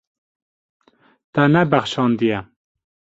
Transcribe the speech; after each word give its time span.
Te 1.33 1.43
nebexşandiye. 1.53 2.39